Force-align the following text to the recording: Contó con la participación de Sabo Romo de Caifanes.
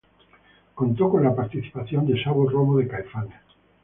Contó 0.73 1.11
con 1.11 1.21
la 1.23 1.35
participación 1.35 2.07
de 2.07 2.19
Sabo 2.23 2.49
Romo 2.49 2.79
de 2.79 2.87
Caifanes. 2.87 3.39